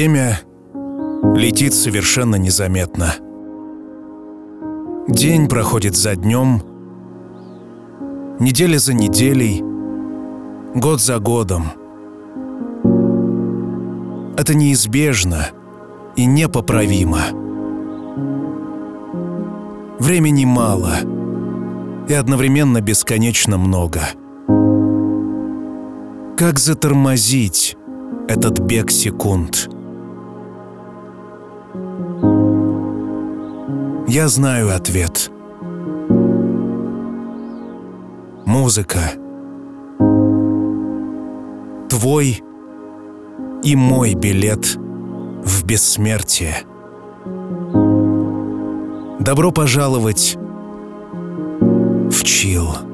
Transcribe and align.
Время 0.00 0.40
летит 1.34 1.74
совершенно 1.74 2.36
незаметно. 2.36 3.16
День 5.06 5.46
проходит 5.46 5.94
за 5.94 6.16
днем, 6.16 6.62
неделя 8.38 8.78
за 8.78 8.94
неделей, 8.94 9.62
год 10.74 11.02
за 11.02 11.18
годом. 11.18 11.64
Это 14.38 14.54
неизбежно 14.54 15.48
и 16.16 16.24
непоправимо. 16.24 17.20
Времени 19.98 20.46
мало 20.46 20.94
и 22.08 22.14
одновременно 22.14 22.80
бесконечно 22.80 23.58
много. 23.58 24.00
Как 26.38 26.58
затормозить 26.58 27.76
этот 28.28 28.60
бег 28.60 28.90
секунд? 28.90 29.68
Я 34.12 34.26
знаю 34.26 34.74
ответ. 34.74 35.30
Музыка. 38.44 38.98
Твой 41.88 42.42
и 43.62 43.76
мой 43.76 44.14
билет 44.14 44.74
в 44.74 45.64
бессмертие. 45.64 46.64
Добро 49.20 49.52
пожаловать 49.52 50.36
в 52.10 52.24
Чил. 52.24 52.89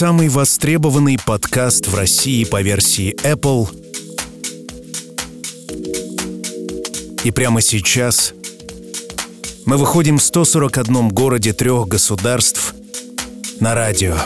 Самый 0.00 0.30
востребованный 0.30 1.18
подкаст 1.18 1.86
в 1.86 1.94
России 1.94 2.44
по 2.44 2.62
версии 2.62 3.14
Apple. 3.22 3.68
И 7.22 7.30
прямо 7.30 7.60
сейчас 7.60 8.32
мы 9.66 9.76
выходим 9.76 10.16
в 10.16 10.22
141 10.22 11.10
городе 11.10 11.52
трех 11.52 11.86
государств 11.86 12.74
на 13.60 13.74
радио. 13.74 14.16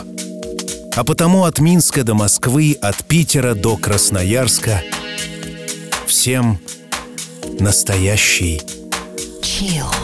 А 0.94 1.02
потому 1.02 1.42
от 1.42 1.58
Минска 1.58 2.04
до 2.04 2.14
Москвы, 2.14 2.78
от 2.80 3.04
Питера 3.08 3.54
до 3.54 3.76
Красноярска 3.76 4.80
всем 6.06 6.60
настоящий 7.58 8.62
Chill. 9.42 10.03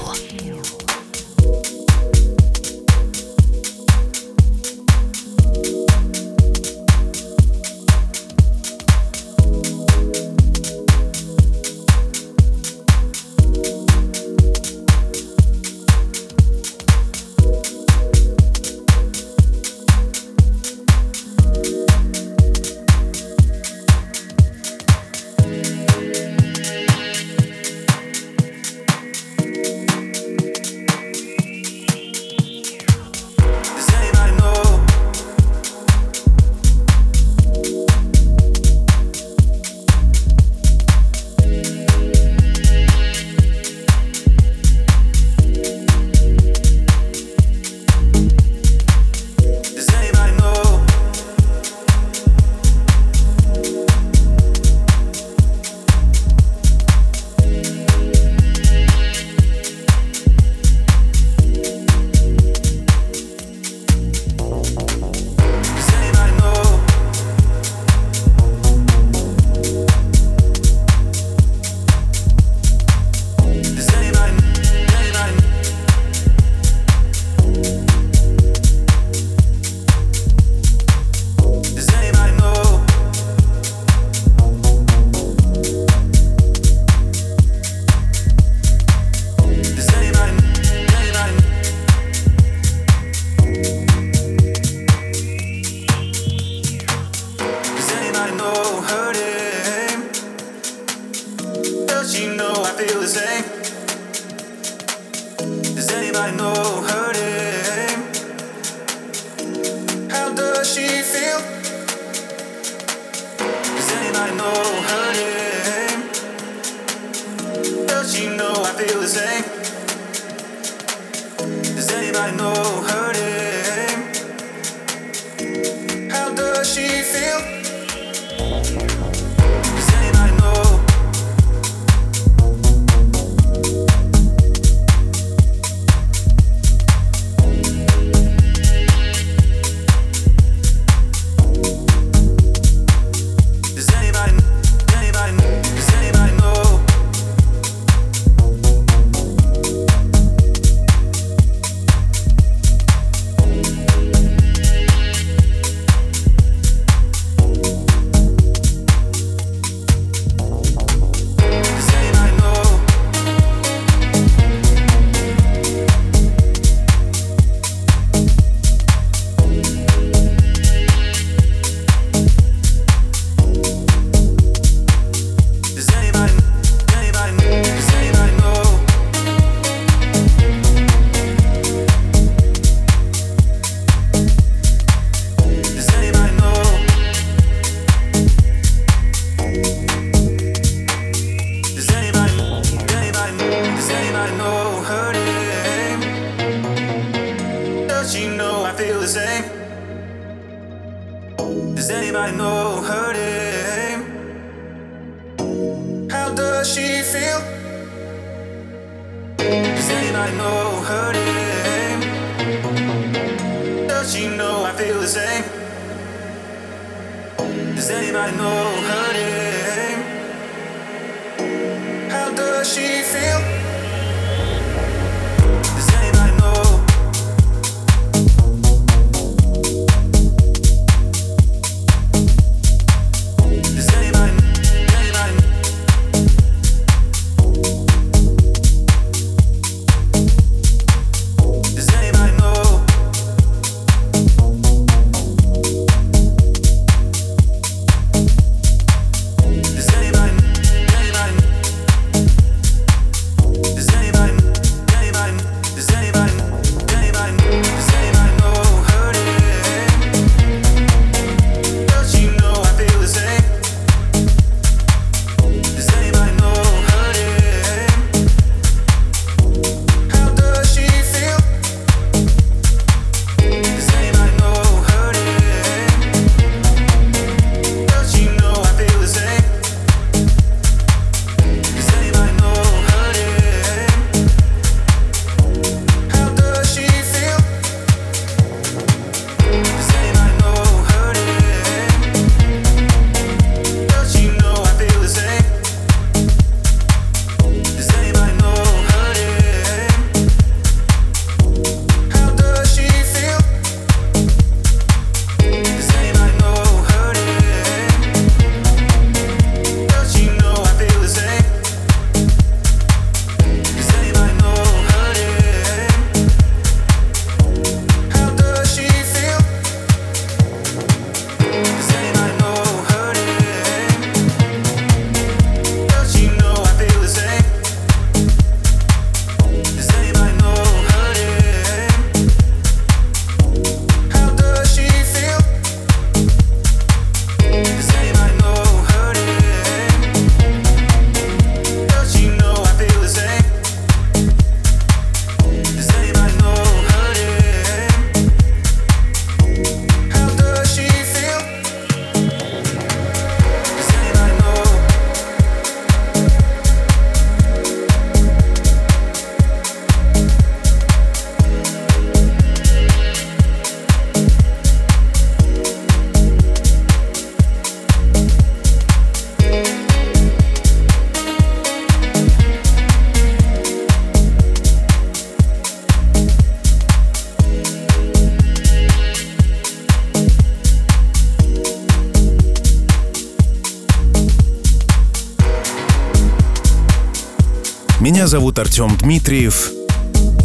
Зовут 388.31 388.61
Артем 388.61 388.97
Дмитриев. 388.97 389.73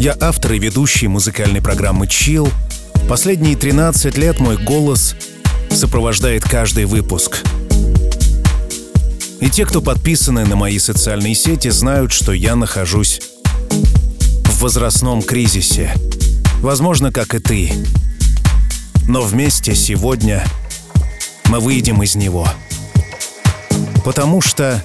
Я 0.00 0.16
автор 0.20 0.54
и 0.54 0.58
ведущий 0.58 1.06
музыкальной 1.06 1.62
программы 1.62 2.06
Chill. 2.06 2.52
Последние 3.08 3.54
13 3.54 4.18
лет 4.18 4.40
мой 4.40 4.56
голос 4.56 5.14
сопровождает 5.70 6.42
каждый 6.42 6.86
выпуск. 6.86 7.44
И 9.40 9.48
те, 9.48 9.64
кто 9.64 9.80
подписаны 9.80 10.44
на 10.44 10.56
мои 10.56 10.80
социальные 10.80 11.36
сети, 11.36 11.68
знают, 11.68 12.10
что 12.10 12.32
я 12.32 12.56
нахожусь 12.56 13.20
в 13.70 14.62
возрастном 14.62 15.22
кризисе. 15.22 15.94
Возможно, 16.62 17.12
как 17.12 17.36
и 17.36 17.38
ты. 17.38 17.70
Но 19.06 19.22
вместе 19.22 19.76
сегодня 19.76 20.44
мы 21.44 21.60
выйдем 21.60 22.02
из 22.02 22.16
него. 22.16 22.48
Потому 24.04 24.40
что... 24.40 24.82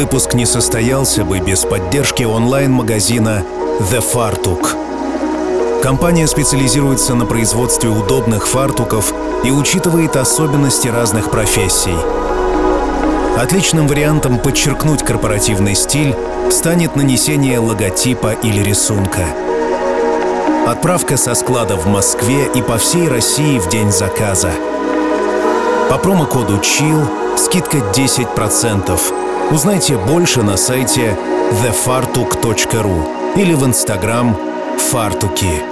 выпуск 0.00 0.32
не 0.32 0.46
состоялся 0.46 1.24
бы 1.26 1.40
без 1.40 1.66
поддержки 1.66 2.22
онлайн-магазина 2.22 3.44
The 3.80 4.02
Fartuk. 4.02 5.82
Компания 5.82 6.26
специализируется 6.26 7.14
на 7.14 7.26
производстве 7.26 7.90
удобных 7.90 8.48
фартуков 8.48 9.12
и 9.44 9.50
учитывает 9.50 10.16
особенности 10.16 10.88
разных 10.88 11.30
профессий. 11.30 11.96
Отличным 13.38 13.88
вариантом 13.88 14.38
подчеркнуть 14.38 15.02
корпоративный 15.02 15.74
стиль 15.74 16.16
станет 16.50 16.96
нанесение 16.96 17.58
логотипа 17.58 18.32
или 18.42 18.62
рисунка. 18.62 19.26
Отправка 20.66 21.18
со 21.18 21.34
склада 21.34 21.76
в 21.76 21.86
Москве 21.86 22.48
и 22.54 22.62
по 22.62 22.78
всей 22.78 23.06
России 23.06 23.58
в 23.58 23.68
день 23.68 23.92
заказа. 23.92 24.50
По 25.90 25.98
промокоду 25.98 26.54
CHILL 26.56 27.36
скидка 27.36 27.76
10%. 27.92 29.29
Узнайте 29.52 29.98
больше 29.98 30.44
на 30.44 30.56
сайте 30.56 31.16
thefartuk.ru 31.50 33.36
или 33.36 33.52
в 33.54 33.66
инстаграм 33.66 34.38
фартуки. 34.78 35.62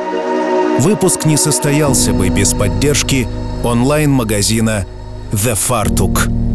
Выпуск 0.80 1.26
не 1.26 1.36
состоялся 1.36 2.12
бы 2.12 2.28
без 2.28 2.54
поддержки 2.54 3.28
онлайн-магазина 3.62 4.84
The 5.30 5.54
Fartuk. 5.54 6.47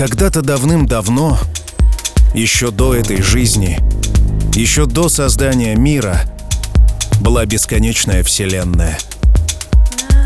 Когда-то 0.00 0.40
давным-давно, 0.40 1.36
еще 2.32 2.70
до 2.70 2.94
этой 2.94 3.20
жизни, 3.20 3.78
еще 4.54 4.86
до 4.86 5.10
создания 5.10 5.76
мира, 5.76 6.22
была 7.20 7.44
бесконечная 7.44 8.22
Вселенная. 8.22 8.96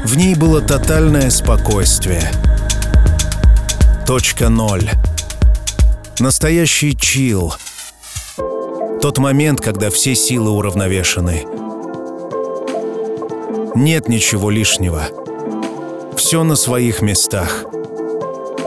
В 0.05 0.17
ней 0.17 0.37
было 0.37 0.61
тотальное 0.61 1.29
спокойствие. 1.29 2.23
Точка 4.07 4.49
ноль. 4.49 4.89
Настоящий 6.21 6.97
чил. 6.97 7.53
Тот 9.03 9.19
момент, 9.19 9.61
когда 9.61 9.91
все 9.91 10.15
силы 10.15 10.51
уравновешены. 10.51 11.47
Нет 13.75 14.09
ничего 14.09 14.51
лишнего. 14.51 15.03
Все 16.17 16.45
на 16.45 16.55
своих 16.55 17.03
местах. 17.03 17.65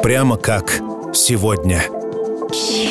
Прямо 0.04 0.36
как 0.36 0.82
сегодня. 1.18 1.84
Yeah. 2.50 2.87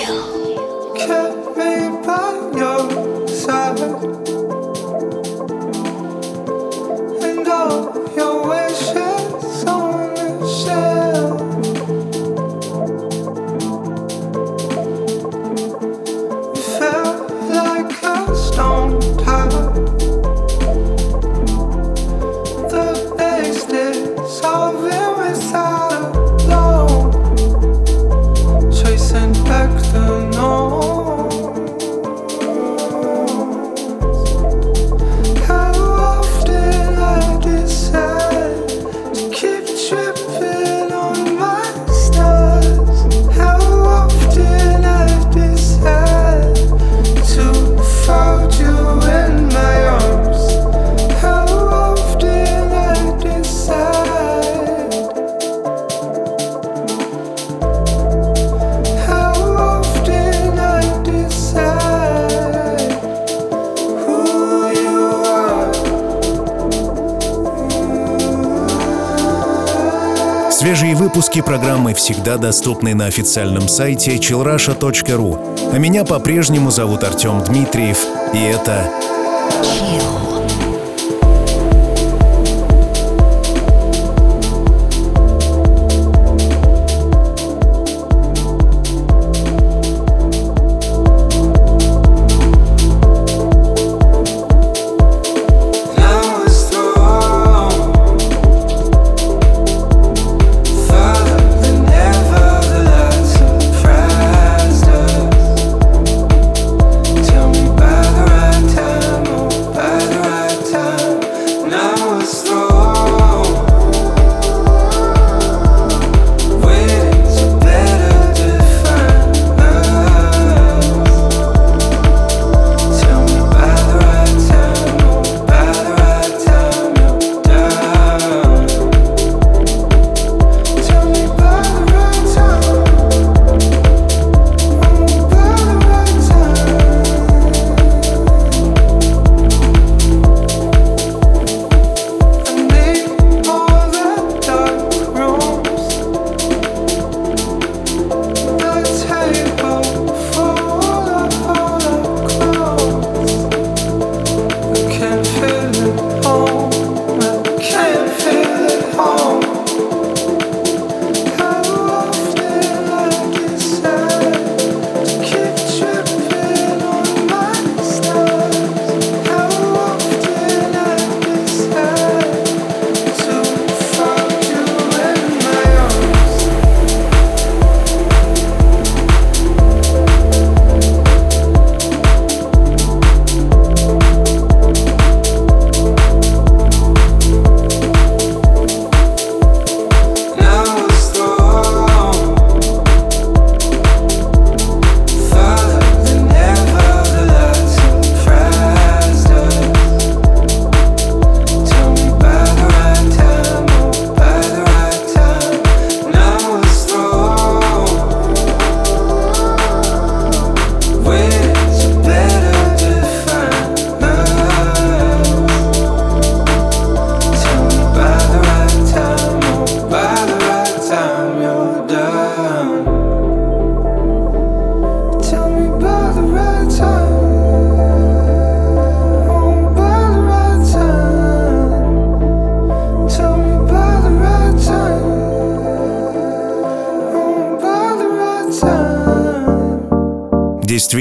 всегда 71.97 72.37
доступный 72.37 72.95
на 72.95 73.07
официальном 73.07 73.69
сайте 73.69 74.17
chillrasha.ru. 74.17 75.73
А 75.73 75.79
меня 75.79 76.05
по-прежнему 76.05 76.71
зовут 76.71 77.03
Артем 77.03 77.43
Дмитриев, 77.43 78.07
и 78.33 78.39
это 78.39 78.91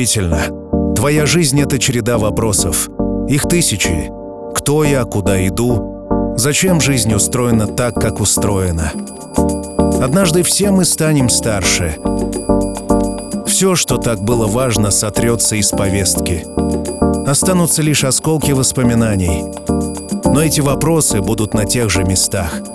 действительно, 0.06 0.94
твоя 0.94 1.26
жизнь— 1.26 1.60
это 1.62 1.80
череда 1.80 2.20
вопросов. 2.20 2.90
Их 3.28 3.44
тысячи. 3.44 4.12
Кто 4.56 4.84
я, 4.84 5.04
куда 5.04 5.46
иду? 5.48 6.36
Зачем 6.38 6.80
жизнь 6.80 7.12
устроена 7.14 7.66
так, 7.66 7.96
как 7.96 8.20
устроена? 8.20 8.92
Однажды 10.00 10.44
все 10.44 10.70
мы 10.70 10.86
станем 10.86 11.28
старше. 11.30 11.98
Все, 13.48 13.74
что 13.76 13.98
так 13.98 14.22
было 14.22 14.46
важно, 14.46 14.92
сотрется 14.92 15.56
из 15.56 15.70
повестки. 15.70 16.46
Останутся 17.28 17.82
лишь 17.82 18.04
осколки 18.04 18.52
воспоминаний. 18.52 19.44
Но 20.26 20.44
эти 20.44 20.62
вопросы 20.62 21.22
будут 21.22 21.56
на 21.56 21.66
тех 21.66 21.90
же 21.90 22.04
местах— 22.04 22.62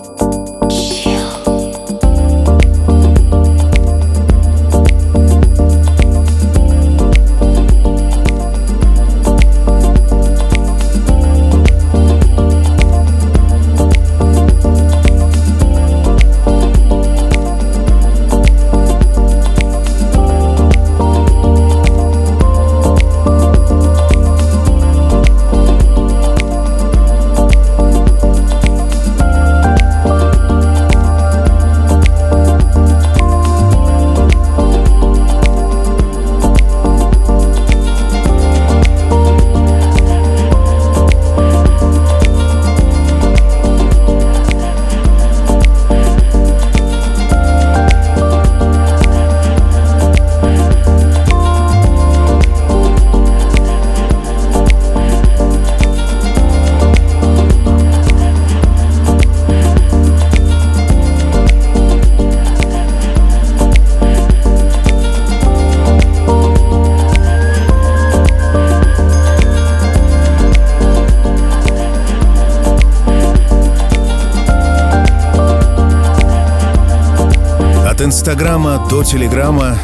Инстаграма 78.21 78.87
до 78.91 79.03
Телеграма, 79.03 79.79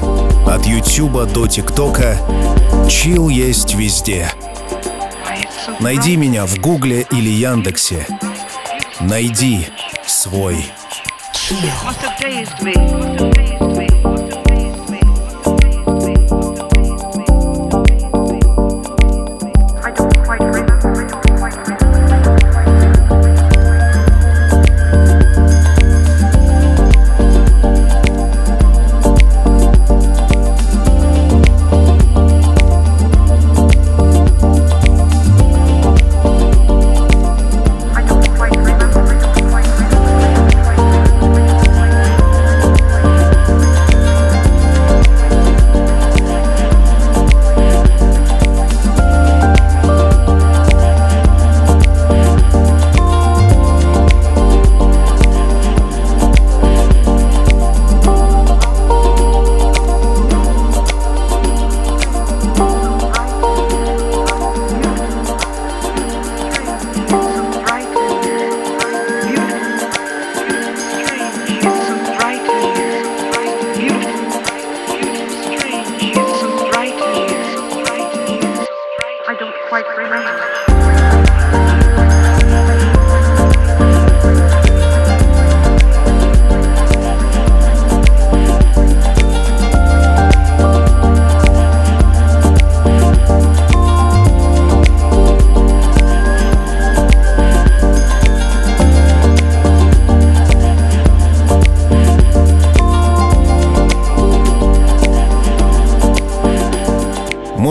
от 0.46 0.66
Ютуба 0.66 1.25
до 1.25 1.46
ТикТока, 1.46 2.18
чил 2.87 3.31
есть 3.31 3.72
везде. 3.75 4.31
Найди 5.81 6.16
меня 6.16 6.44
в 6.44 6.59
Гугле 6.59 7.07
или 7.11 7.31
Яндексе. 7.31 8.07
Найди 9.01 9.66
свой. 10.07 10.66
Must 11.83 13.65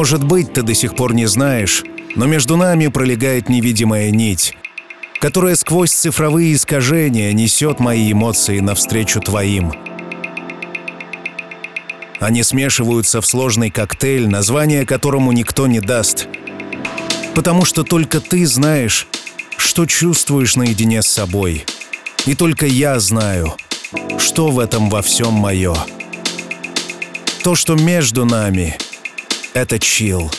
Может 0.05 0.23
быть, 0.23 0.53
ты 0.53 0.61
до 0.61 0.75
сих 0.75 0.95
пор 0.95 1.15
не 1.15 1.25
знаешь, 1.25 1.83
но 2.15 2.27
между 2.27 2.57
нами 2.57 2.89
пролегает 2.89 3.49
невидимая 3.49 4.11
нить, 4.11 4.55
которая 5.19 5.55
сквозь 5.55 5.91
цифровые 5.91 6.53
искажения 6.53 7.33
несет 7.33 7.79
мои 7.79 8.11
эмоции 8.11 8.59
навстречу 8.59 9.19
твоим. 9.19 9.73
Они 12.19 12.43
смешиваются 12.43 13.19
в 13.19 13.25
сложный 13.25 13.71
коктейль, 13.71 14.29
название 14.29 14.85
которому 14.85 15.31
никто 15.31 15.65
не 15.65 15.79
даст. 15.79 16.27
Потому 17.33 17.65
что 17.65 17.81
только 17.81 18.21
ты 18.21 18.45
знаешь, 18.45 19.07
что 19.57 19.87
чувствуешь 19.87 20.55
наедине 20.55 21.01
с 21.01 21.07
собой. 21.07 21.65
И 22.27 22.35
только 22.35 22.67
я 22.67 22.99
знаю, 22.99 23.55
что 24.19 24.49
в 24.49 24.59
этом 24.59 24.91
во 24.91 25.01
всем 25.01 25.33
мое. 25.33 25.75
То, 27.43 27.55
что 27.55 27.73
между 27.73 28.25
нами— 28.25 28.77
это 29.55 29.79
чил. 29.79 30.29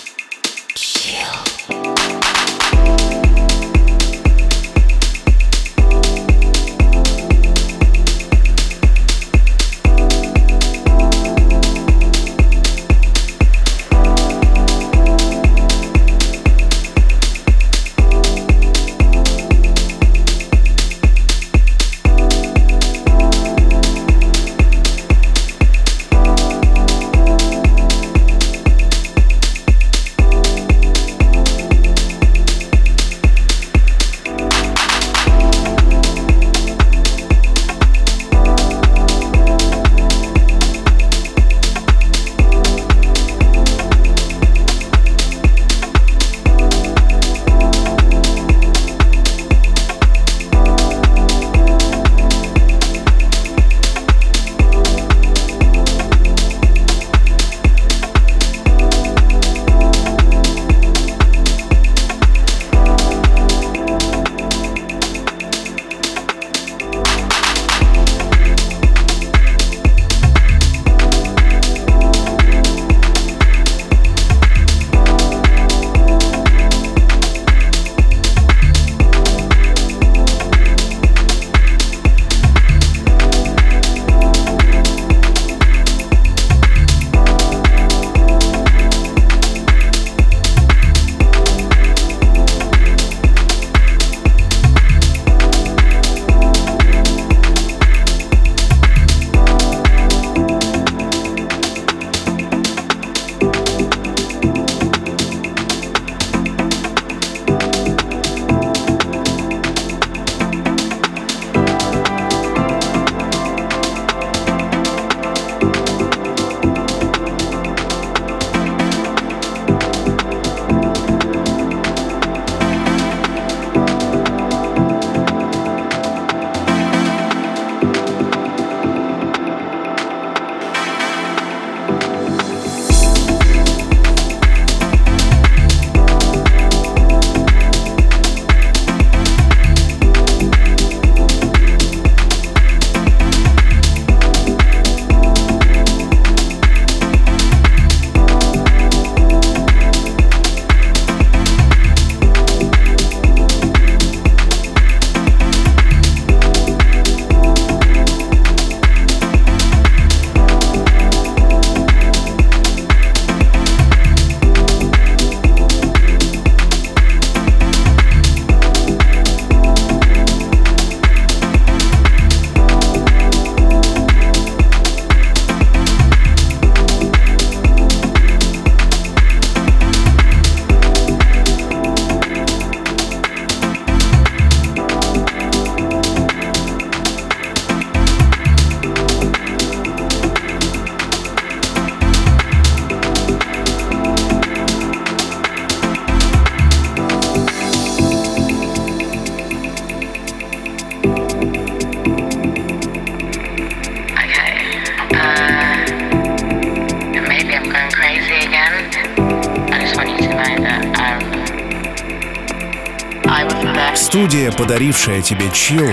Подарившая 214.77 215.23
тебе 215.23 215.51
чил, 215.55 215.89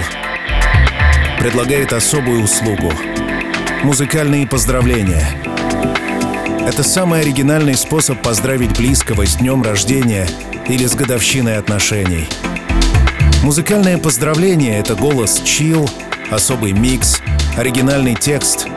предлагает 1.39 1.93
особую 1.93 2.43
услугу— 2.43 2.91
музыкальные 3.83 4.45
поздравления. 4.45 5.25
Это 6.67 6.83
самый 6.83 7.21
оригинальный 7.21 7.75
способ 7.75 8.21
поздравить 8.21 8.77
близкого 8.77 9.25
с 9.25 9.37
днем 9.37 9.63
рождения 9.63 10.27
или 10.67 10.85
с 10.85 10.95
годовщиной 10.95 11.59
отношений. 11.59 12.27
Музыкальное 13.41 13.97
поздравление— 13.97 14.79
это 14.79 14.95
голос 14.95 15.41
чил, 15.45 15.89
особый 16.29 16.73
микс, 16.73 17.21
оригинальный 17.55 18.15
текст. 18.15 18.67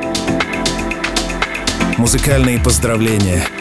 Музыкальные 1.98 2.60
поздравления— 2.60 3.48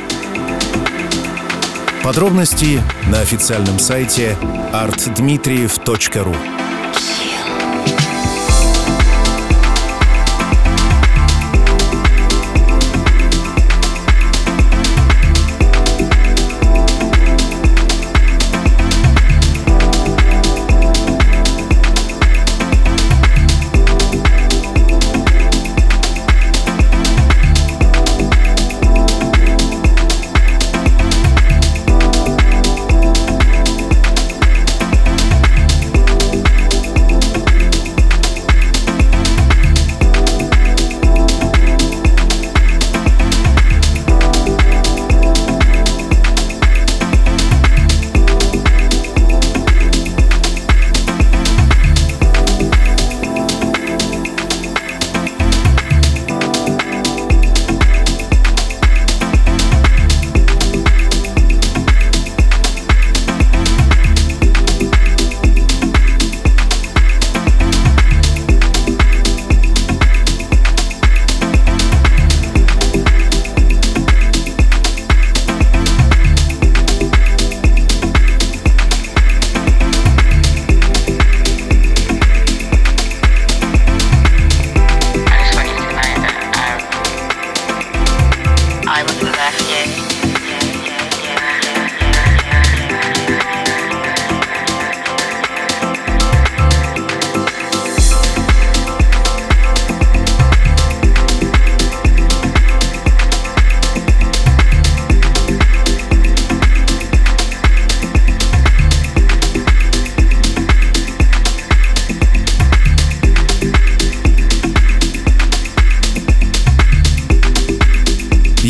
Подробности 2.06 2.84
на 3.08 3.22
официальном 3.22 3.80
сайте 3.80 4.38
artdmitriev.ru 4.72 6.55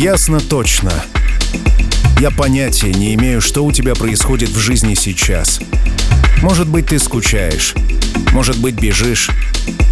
Ясно 0.06 0.38
точно. 0.38 0.92
Я 2.20 2.30
понятия 2.30 2.92
не 2.92 3.12
имею, 3.16 3.40
что 3.40 3.64
у 3.64 3.72
тебя 3.72 3.96
происходит 3.96 4.50
в 4.50 4.56
жизни 4.56 4.94
сейчас. 4.94 5.58
Может 6.42 6.68
быть, 6.68 6.86
ты 6.86 7.00
скучаешь. 7.00 7.74
Может 8.30 8.56
быть, 8.60 8.76
бежишь. 8.76 9.30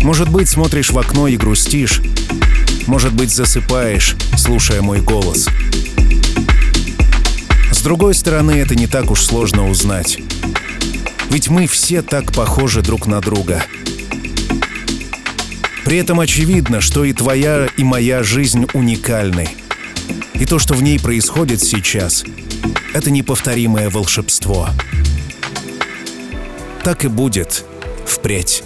Может 0.03 0.29
быть, 0.29 0.49
смотришь 0.49 0.91
в 0.91 0.99
окно 1.01 1.27
и 1.27 1.37
грустишь. 1.37 2.01
Может 2.87 3.13
быть, 3.13 3.35
засыпаешь, 3.35 4.15
слушая 4.37 4.83
мой 4.83 5.01
голос. 5.01 5.49
С 7.73 7.83
другой 7.83 8.15
стороны, 8.15 8.53
это 8.53 8.77
не 8.77 8.87
так 8.87 9.11
уж 9.11 9.21
сложно 9.21 9.69
узнать. 9.69 10.21
Ведь 11.29 11.49
мы 11.49 11.67
все 11.67 12.03
так 12.03 12.31
похожи 12.31 12.83
друг 12.83 13.09
на 13.09 13.21
друга. 13.21 13.65
При 15.85 15.99
этом 15.99 16.21
очевидно, 16.21 16.81
что 16.81 17.03
и 17.03 17.13
твоя, 17.13 17.67
и 17.77 17.83
моя 17.83 18.23
жизнь 18.23 18.69
уникальны— 18.75 19.49
и 20.35 20.45
то, 20.47 20.59
что 20.59 20.75
в 20.75 20.83
ней 20.83 20.99
происходит 20.99 21.63
сейчас, 21.63 22.25
это 22.93 23.11
неповторимое 23.11 23.91
волшебство. 23.91 24.69
Так 26.83 27.05
и 27.05 27.09
будет 27.09 27.65
впредь. 28.07 28.63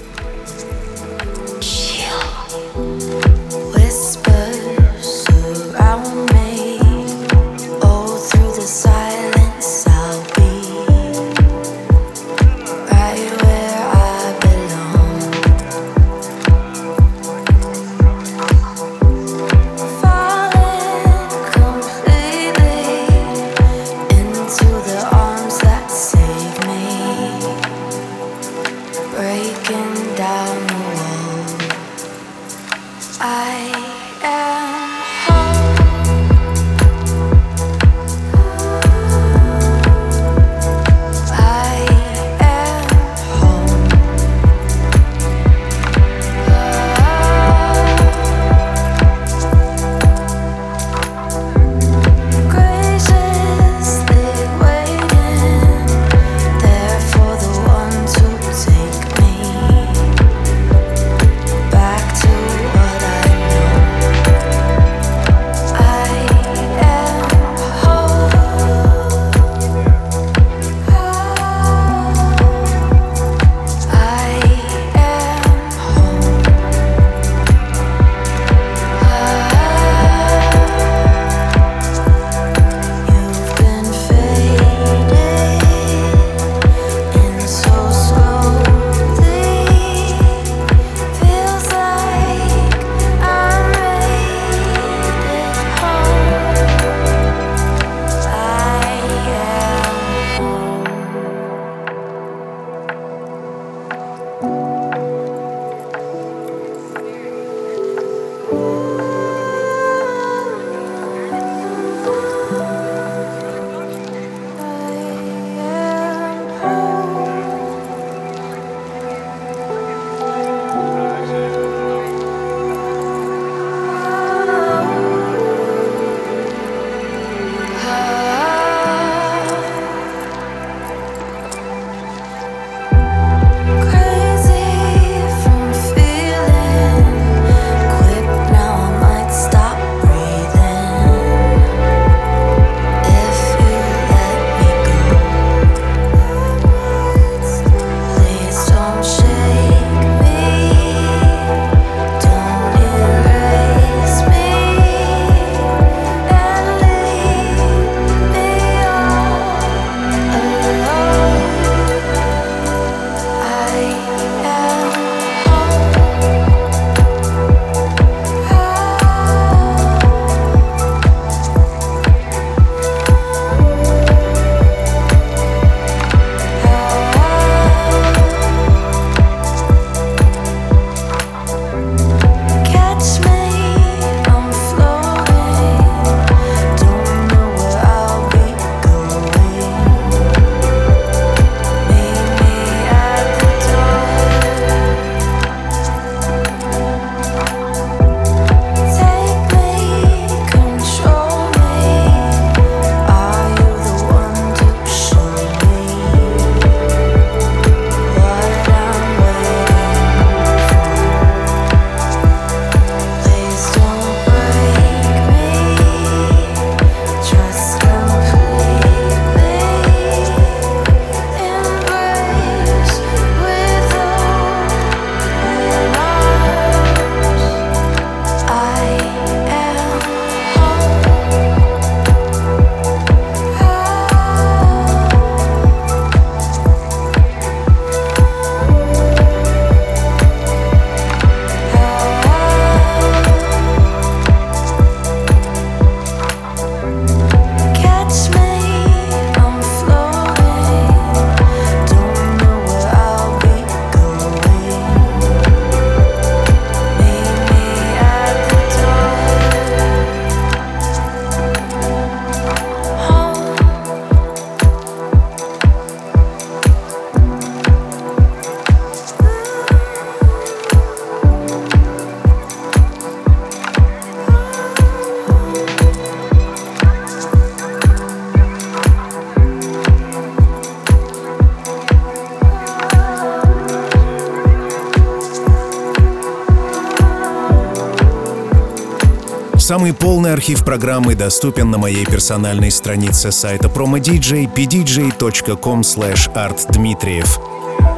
Полный 290.29 290.41
архив 290.43 290.62
программы 290.62 291.14
доступен 291.14 291.70
на 291.70 291.79
моей 291.79 292.05
персональной 292.05 292.70
странице 292.70 293.33
сайта 293.33 293.68
promodj 293.68 294.53
pdj.com 294.55 295.81
artdmitriev. 295.81 297.26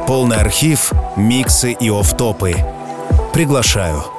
Полный 0.07 0.37
архив, 0.37 0.93
миксы 1.17 1.73
и 1.73 1.89
офтопы. 1.89 2.55
Приглашаю. 3.33 4.10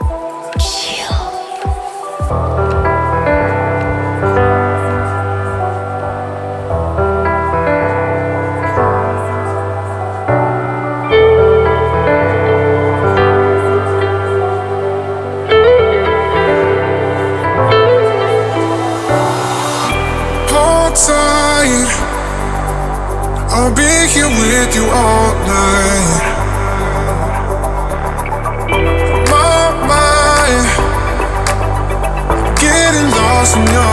with 24.53 24.75
you 24.77 24.85
all 24.85 25.33
night. 25.47 26.21
My 29.33 29.65
mind, 29.91 30.67
getting 32.61 33.11
lost 33.17 33.57
in 33.57 33.67
your. 33.73 33.92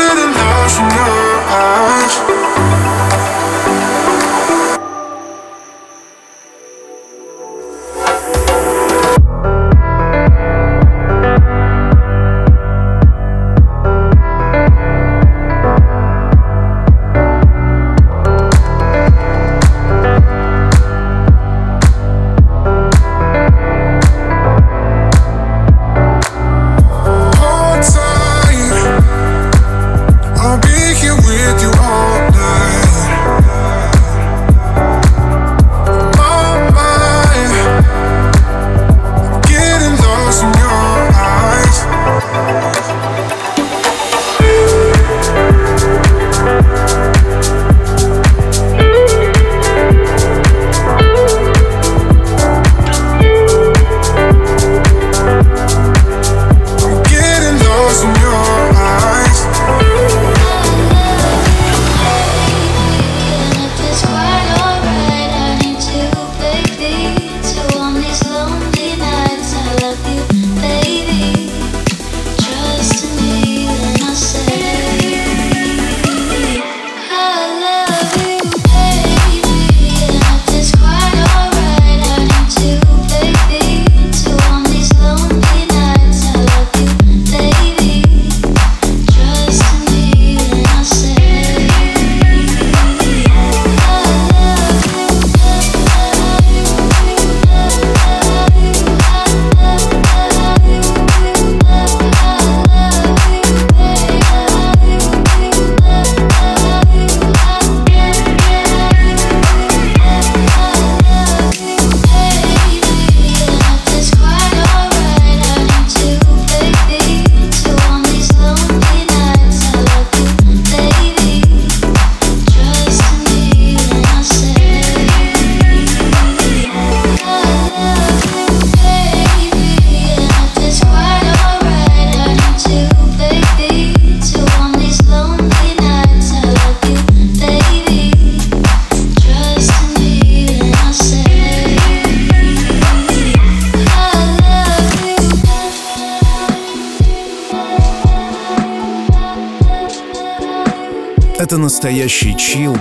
It 0.00 0.16
in 0.16 0.32
love 0.32 0.70
from 0.70 0.90
your 0.90 1.42
eyes 1.50 2.47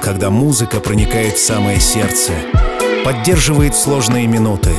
когда 0.08 0.30
музыка 0.30 0.80
проникает 0.80 1.34
в 1.34 1.46
самое 1.46 1.82
сердце, 1.82 2.32
поддерживает 3.04 3.76
сложные 3.76 4.26
минуты, 4.26 4.72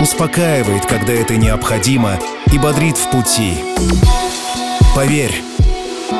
успокаивает, 0.00 0.86
когда 0.86 1.12
это 1.14 1.36
необходимо, 1.36 2.16
и 2.52 2.58
бодрит 2.58 2.96
в 2.96 3.10
пути. 3.10 3.54
Поверь, 4.94 5.34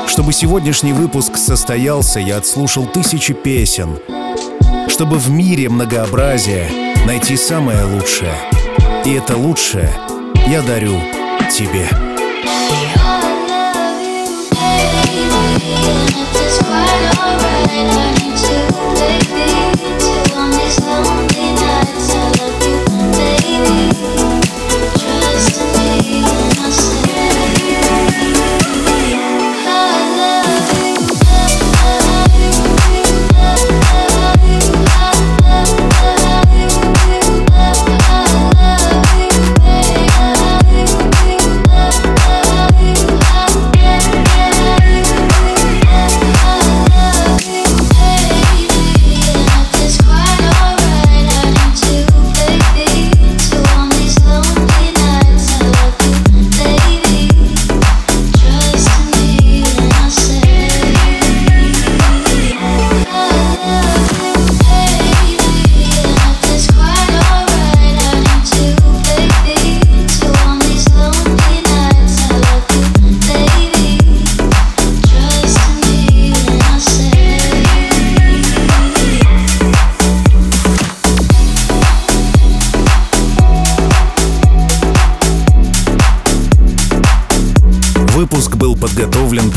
чтобы 0.08 0.32
сегодняшний 0.32 0.92
выпуск 0.92 1.36
состоялся, 1.36 2.18
я 2.18 2.38
отслушал 2.38 2.86
тысячи 2.86 3.32
песен, 3.32 4.00
чтобы 4.88 5.18
в 5.18 5.30
мире 5.30 5.68
многообразия 5.68 6.68
найти 7.06 7.36
самое 7.36 7.84
лучшее. 7.84 8.34
И 9.04 9.12
это 9.12 9.36
лучшее 9.36 9.88
я 10.48 10.62
дарю 10.62 11.00
тебе. 11.48 11.88
You're 17.70 17.86
not. 17.86 18.17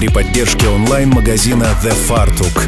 При 0.02 0.08
поддержке 0.08 0.68
онлайн-магазина 0.68 1.78
The 1.84 1.96
Fartuk. 2.10 2.68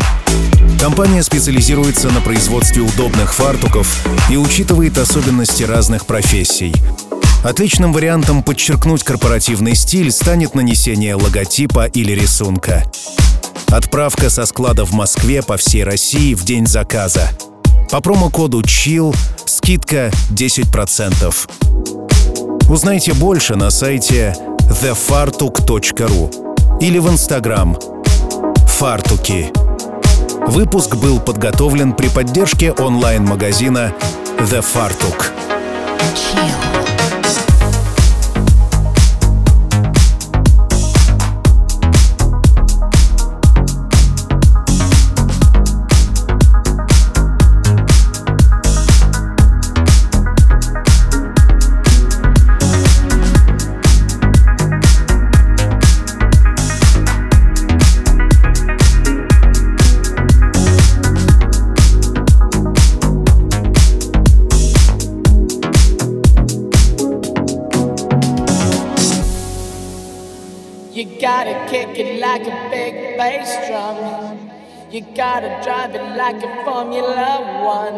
Компания 0.79 1.23
специализируется 1.23 2.11
на 2.11 2.21
производстве 2.21 2.83
удобных 2.83 3.33
фартуков 3.33 4.05
и 4.29 4.37
учитывает 4.37 4.99
особенности 4.99 5.63
разных 5.63 6.05
профессий. 6.05 6.71
Отличным 7.43 7.91
вариантом 7.91 8.43
подчеркнуть 8.43 9.03
корпоративный 9.03 9.73
стиль 9.73 10.11
станет 10.11 10.53
нанесение 10.53 11.15
логотипа 11.15 11.87
или 11.87 12.11
рисунка. 12.11 12.83
Отправка 13.69 14.29
со 14.29 14.45
склада 14.45 14.85
в 14.85 14.91
Москве 14.91 15.41
по 15.41 15.57
всей 15.57 15.83
России 15.83 16.35
в 16.35 16.45
день 16.45 16.67
заказа. 16.67 17.27
По 17.89 17.99
промокоду 17.99 18.61
CHILL 18.61 19.15
скидка 19.45 20.11
10%. 20.29 21.33
Узнайте 22.69 23.13
больше 23.13 23.55
на 23.55 23.71
сайте 23.71 24.35
thefartuk.ru 24.69 26.52
или 26.83 26.99
в 26.99 27.09
Инстаграм 27.09 27.77
«Фартуки». 28.67 29.53
Выпуск 30.47 30.97
был 30.97 31.21
подготовлен 31.21 31.93
при 31.93 32.09
поддержке 32.09 32.73
онлайн-магазина 32.73 33.93
The 34.39 34.61
Fartuk. 34.61 35.31
Chill. 36.13 36.62
Kick 71.73 71.97
it 71.97 72.19
like 72.19 72.43
a 72.43 72.69
big 72.69 73.17
bass 73.17 73.49
drum. 73.67 73.97
You 74.91 75.01
gotta 75.15 75.49
drive 75.63 75.95
it 75.95 76.05
like 76.15 76.37
a 76.43 76.63
Formula 76.63 77.41
One. 77.65 77.97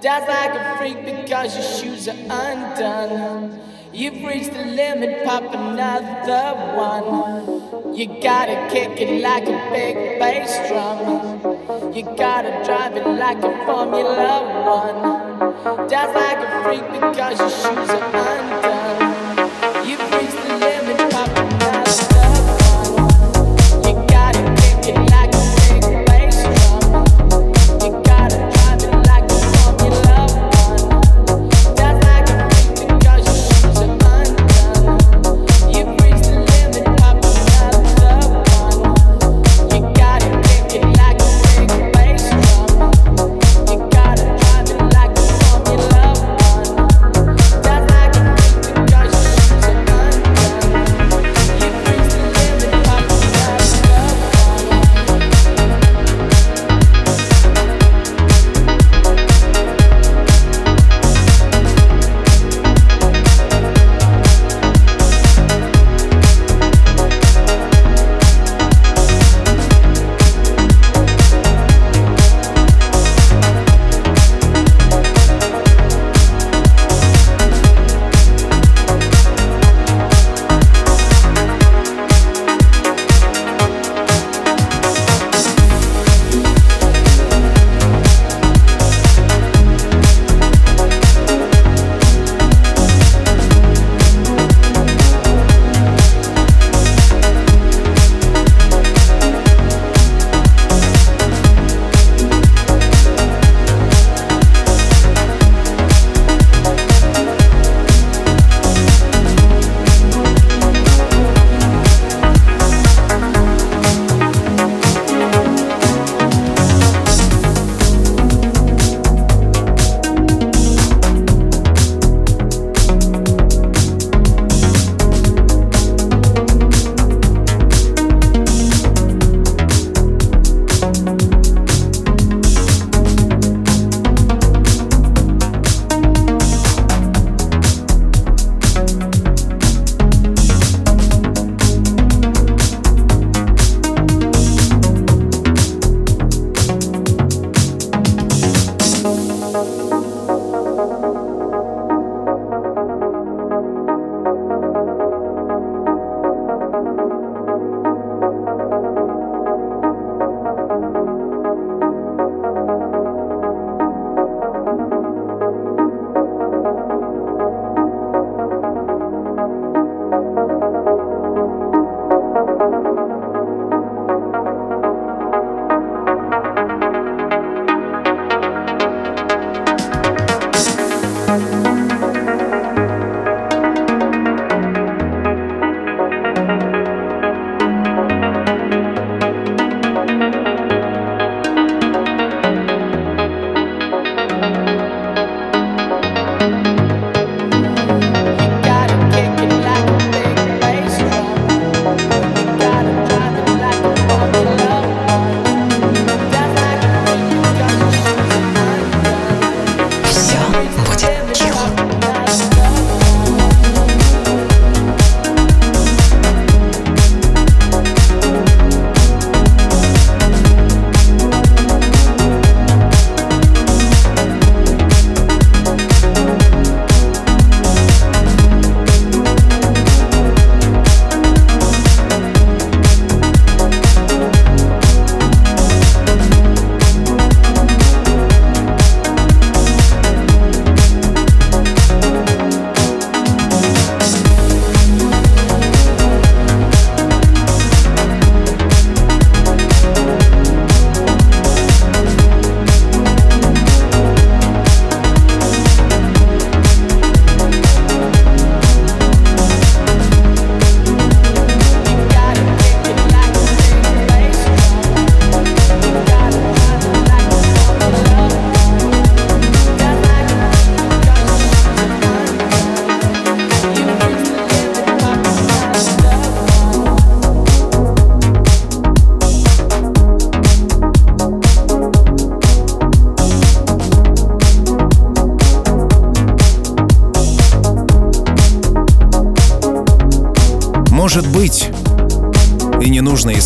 Dance 0.00 0.26
like 0.26 0.54
a 0.54 0.78
freak 0.78 1.04
because 1.04 1.54
your 1.54 1.68
shoes 1.76 2.08
are 2.08 2.16
undone. 2.46 3.60
You've 3.92 4.24
reached 4.24 4.54
the 4.54 4.64
limit, 4.64 5.22
pop 5.26 5.42
another 5.52 6.46
one. 6.86 7.94
You 7.94 8.06
gotta 8.22 8.56
kick 8.72 8.98
it 8.98 9.20
like 9.20 9.46
a 9.46 9.58
big 9.70 10.18
bass 10.18 10.50
drum. 10.68 11.92
You 11.94 12.04
gotta 12.16 12.52
drive 12.64 12.96
it 12.96 13.06
like 13.06 13.42
a 13.50 13.52
Formula 13.66 14.32
One. 14.80 15.88
Dance 15.90 16.14
like 16.24 16.40
a 16.40 16.50
freak 16.64 16.86
because 16.94 17.38
your 17.38 17.50
shoes 17.50 17.90
are 17.90 18.06
undone. 18.16 18.87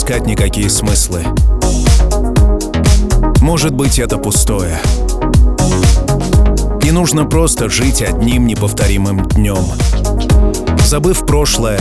Искать 0.03 0.27
никакие 0.27 0.69
смыслы. 0.69 1.25
Может 3.41 3.73
быть, 3.73 4.01
это 4.01 4.19
пустое. 4.19 4.81
И 6.83 6.91
нужно 6.91 7.25
просто 7.25 7.71
жить 7.71 8.03
одним 8.03 8.49
неповторимым 8.49 9.29
днем. 9.29 9.65
Забыв 10.85 11.25
прошлое, 11.25 11.81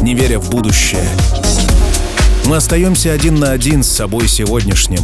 не 0.00 0.14
веря 0.14 0.38
в 0.38 0.48
будущее. 0.48 1.06
Мы 2.46 2.56
остаемся 2.56 3.12
один 3.12 3.34
на 3.34 3.50
один 3.50 3.82
с 3.82 3.88
собой 3.88 4.26
сегодняшним, 4.26 5.02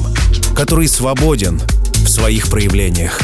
который 0.57 0.88
свободен 0.88 1.61
в 1.93 2.09
своих 2.09 2.49
проявлениях. 2.49 3.20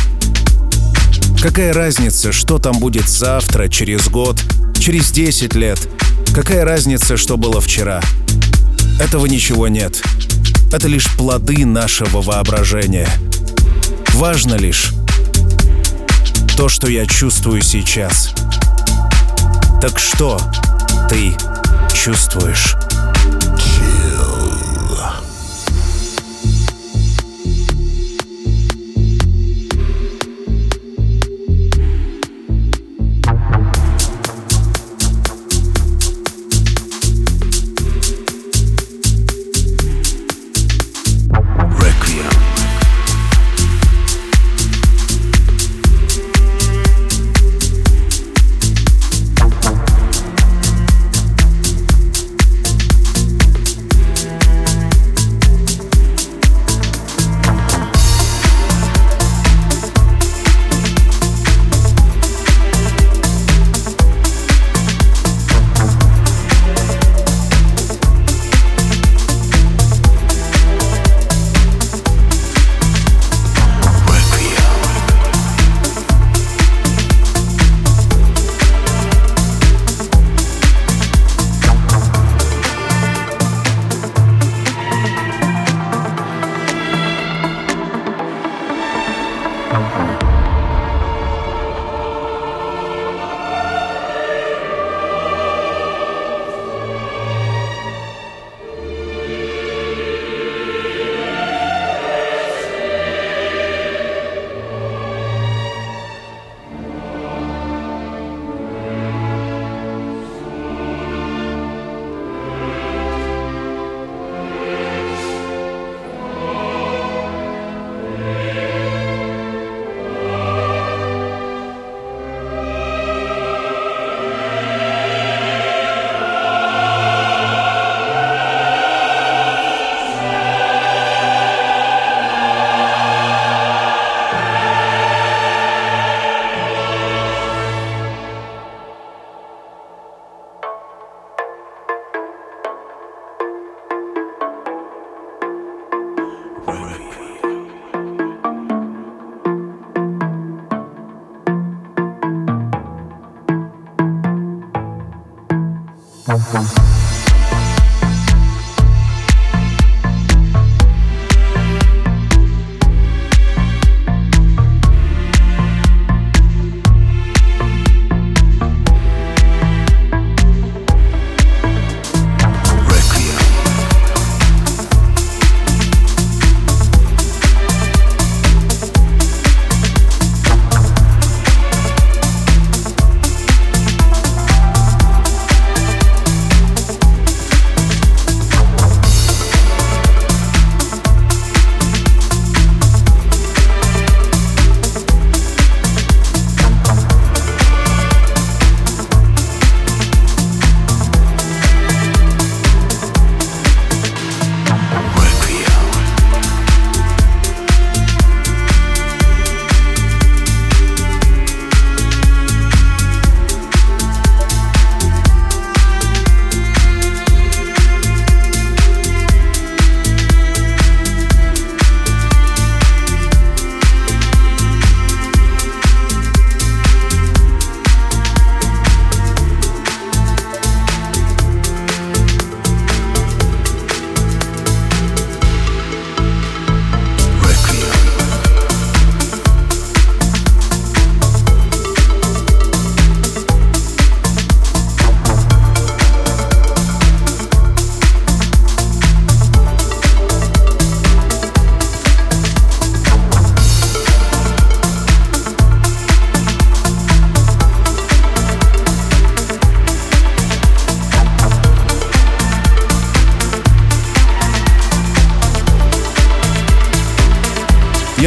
Какая 1.43 1.73
разница, 1.73 2.33
что 2.33 2.59
там 2.59 2.79
будет 2.81 3.09
завтра, 3.09 3.69
через 3.69 4.11
год, 4.11 4.39
через 4.79 5.11
10 5.11 5.55
лет? 5.55 5.79
Какая 6.35 6.67
разница, 6.67 7.17
что 7.17 7.39
было 7.39 7.63
вчера? 7.63 8.03
Этого 8.99 9.27
ничего 9.27 9.69
нет. 9.69 10.03
Это 10.73 10.89
лишь 10.89 11.07
плоды 11.17 11.67
нашего 11.67 12.23
воображения. 12.23 13.09
Важно 14.15 14.55
лишь 14.55 14.93
то, 16.57 16.69
что 16.69 16.89
я 16.89 17.05
чувствую 17.07 17.63
сейчас. 17.63 18.33
Так 19.81 19.99
что 19.99 20.41
ты 21.11 21.35
чувствуешь? 21.95 22.75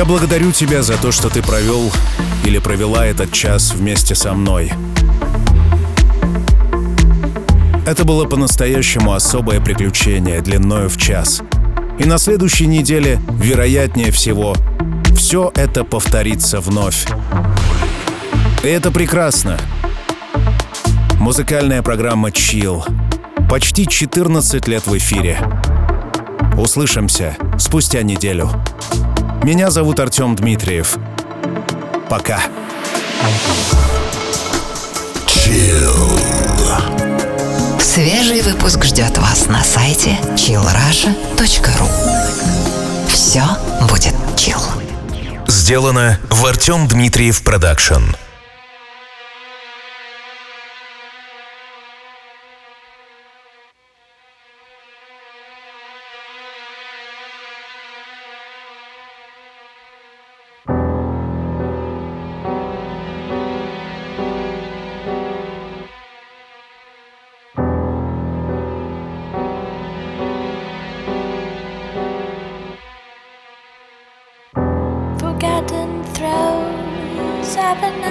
Благодарю 0.10 0.51
тебя 0.51 0.82
за 0.82 0.97
то, 0.97 1.12
что 1.12 1.30
ты 1.30 1.43
провел 1.43 1.91
или 2.43 2.57
провела 2.57 3.05
этот 3.05 3.32
час 3.32 3.74
вместе 3.76 4.16
со 4.16 4.34
мной. 4.34 4.72
Это 7.86 8.05
было 8.05 8.26
по-настоящему 8.26 9.14
особое 9.14 9.62
приключение 9.62 10.41
длиною 10.41 10.89
в 10.89 10.97
час. 10.97 11.43
И 11.99 12.05
на 12.05 12.18
следующей 12.18 12.66
неделе, 12.66 13.22
вероятнее 13.39 14.10
всего, 14.10 14.55
все 15.16 15.51
это 15.53 15.84
повторится 15.84 16.60
вновь. 16.60 17.05
И 18.64 18.68
это 18.68 18.89
прекрасно. 18.89 19.60
Музыкальная 21.20 21.84
программа 21.84 22.30
Chill. 22.30 22.84
Почти 23.47 23.86
14 23.86 24.68
лет 24.68 24.88
в 24.88 24.97
эфире. 24.97 25.38
Услышимся 26.57 27.38
спустя 27.60 28.01
неделю. 28.01 28.49
Меня 29.43 29.71
зовут 29.71 29.99
Артем 29.99 30.35
Дмитриев. 30.35 30.97
Пока. 32.09 32.39
Свежий 37.79 38.41
выпуск 38.41 38.83
ждет 38.83 39.17
вас 39.17 39.47
на 39.47 39.63
сайте 39.63 40.17
chillrasha.ru 40.35 41.87
Все 43.07 43.43
будет 43.89 44.13
chill. 44.35 44.61
Сделано 45.47 46.19
в 46.29 46.45
Артем 46.45 46.87
Дмитриев 46.87 47.41
Продакшн. 47.41 48.03
happen 77.70 78.09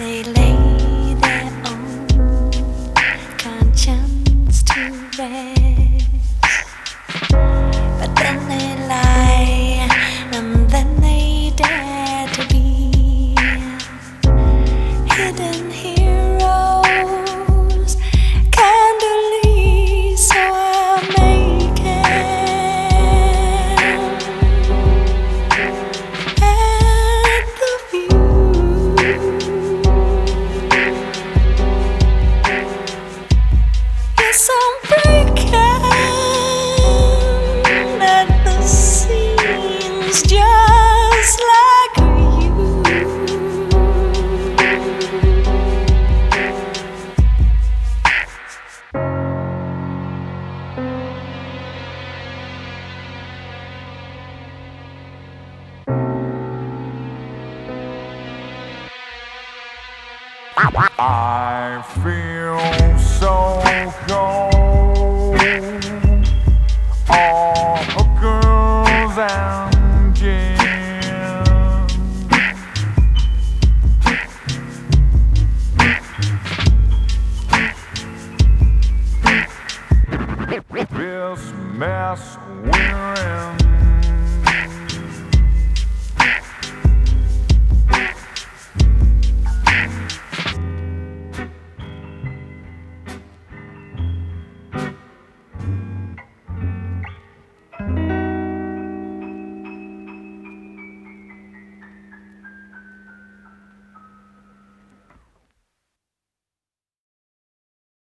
lately. 0.00 0.45